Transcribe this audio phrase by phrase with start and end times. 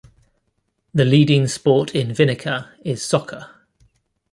[0.95, 3.51] The leading sport in Vinica is soccer.